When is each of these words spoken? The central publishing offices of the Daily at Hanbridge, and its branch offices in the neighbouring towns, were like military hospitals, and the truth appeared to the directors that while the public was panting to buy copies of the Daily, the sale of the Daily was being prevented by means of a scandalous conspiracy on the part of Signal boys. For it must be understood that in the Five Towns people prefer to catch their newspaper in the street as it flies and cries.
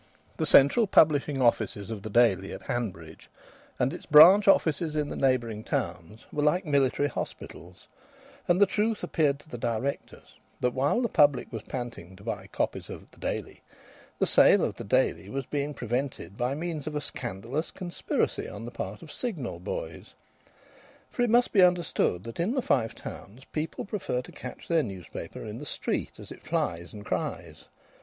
The 0.37 0.47
central 0.47 0.87
publishing 0.87 1.43
offices 1.43 1.91
of 1.91 2.01
the 2.01 2.09
Daily 2.09 2.51
at 2.51 2.63
Hanbridge, 2.63 3.29
and 3.77 3.93
its 3.93 4.07
branch 4.07 4.47
offices 4.47 4.95
in 4.95 5.09
the 5.09 5.15
neighbouring 5.15 5.63
towns, 5.63 6.25
were 6.33 6.41
like 6.41 6.65
military 6.65 7.07
hospitals, 7.07 7.87
and 8.47 8.59
the 8.59 8.65
truth 8.65 9.03
appeared 9.03 9.37
to 9.41 9.49
the 9.49 9.59
directors 9.59 10.33
that 10.59 10.73
while 10.73 11.01
the 11.03 11.07
public 11.07 11.51
was 11.53 11.61
panting 11.61 12.15
to 12.15 12.23
buy 12.23 12.47
copies 12.47 12.89
of 12.89 13.11
the 13.11 13.19
Daily, 13.19 13.61
the 14.17 14.25
sale 14.25 14.65
of 14.65 14.73
the 14.77 14.83
Daily 14.83 15.29
was 15.29 15.45
being 15.45 15.71
prevented 15.71 16.35
by 16.35 16.55
means 16.55 16.87
of 16.87 16.95
a 16.95 16.99
scandalous 16.99 17.69
conspiracy 17.69 18.49
on 18.49 18.65
the 18.65 18.71
part 18.71 19.03
of 19.03 19.11
Signal 19.11 19.59
boys. 19.59 20.15
For 21.11 21.21
it 21.21 21.29
must 21.29 21.51
be 21.51 21.61
understood 21.61 22.23
that 22.23 22.39
in 22.39 22.55
the 22.55 22.63
Five 22.63 22.95
Towns 22.95 23.45
people 23.51 23.85
prefer 23.85 24.23
to 24.23 24.31
catch 24.31 24.67
their 24.67 24.81
newspaper 24.81 25.45
in 25.45 25.59
the 25.59 25.65
street 25.67 26.13
as 26.19 26.31
it 26.31 26.41
flies 26.41 26.91
and 26.91 27.05
cries. 27.05 27.65